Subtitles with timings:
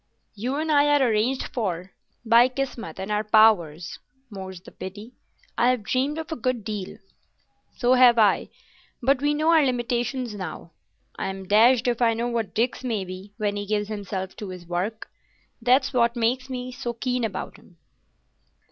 [0.33, 1.91] You and I are arranged for——"
[2.25, 3.99] "By Kismet and our own powers,
[4.31, 5.11] more's the pity.
[5.59, 6.97] I have dreamed of a good deal."
[7.77, 8.49] "So have I,
[9.03, 10.71] but we know our limitations now.
[11.19, 14.65] I'm dashed if I know what Dick's may be when he gives himself to his
[14.65, 15.07] work.
[15.61, 17.77] That's what makes me so keen about him."